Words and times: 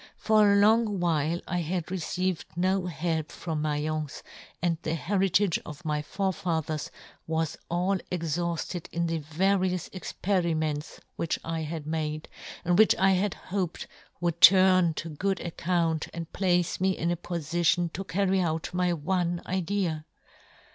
"For 0.17 0.53
a 0.53 0.55
long 0.55 0.99
while 0.99 1.41
I 1.47 1.59
had 1.59 1.91
received 1.91 2.45
no" 2.55 2.87
help 2.87 3.31
from 3.31 3.61
Mai'ence, 3.61 4.23
and 4.59 4.79
the 4.81 4.95
heritage" 4.95 5.59
of 5.63 5.85
my 5.85 6.01
forefathers 6.01 6.89
was 7.27 7.55
all 7.69 7.99
exhaufted" 8.11 8.87
in 8.91 9.05
the 9.05 9.19
various 9.19 9.91
experiments 9.93 10.99
which 11.17 11.37
I" 11.43 11.59
had 11.69 11.85
made, 11.85 12.29
and 12.65 12.79
which 12.79 12.95
I 12.95 13.11
had 13.11 13.35
hoped" 13.53 13.85
would 14.21 14.41
turn 14.41 14.95
to 14.95 15.09
good 15.09 15.39
account 15.39 16.07
and" 16.15 16.33
place 16.33 16.81
me 16.81 16.97
in 16.97 17.11
a 17.11 17.15
pofition 17.15 17.93
to 17.93 18.03
carry 18.03 18.39
out" 18.39 18.71
my 18.73 18.93
one 18.93 19.43
idea. 19.45 20.05